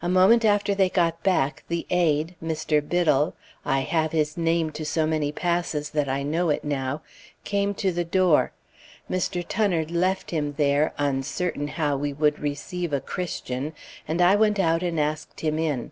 A 0.00 0.08
moment 0.08 0.46
after 0.46 0.74
they 0.74 0.88
got 0.88 1.22
back, 1.22 1.62
the 1.68 1.86
aide, 1.90 2.36
Mr. 2.42 2.80
Biddle 2.80 3.34
(I 3.66 3.80
have 3.80 4.12
his 4.12 4.34
name 4.34 4.70
to 4.72 4.82
so 4.86 5.06
many 5.06 5.30
passes 5.30 5.90
that 5.90 6.08
I 6.08 6.22
know 6.22 6.48
it 6.48 6.64
now), 6.64 7.02
came 7.44 7.74
to 7.74 7.92
the 7.92 8.02
door. 8.02 8.52
Mr. 9.10 9.44
Tunnard 9.46 9.90
left 9.90 10.30
him 10.30 10.54
there, 10.56 10.94
uncertain 10.96 11.68
how 11.68 11.98
we 11.98 12.14
would 12.14 12.38
receive 12.38 12.94
a 12.94 13.00
Christian, 13.02 13.74
and 14.08 14.22
I 14.22 14.36
went 14.36 14.58
out 14.58 14.82
and 14.82 14.98
asked 14.98 15.40
him 15.42 15.58
in. 15.58 15.90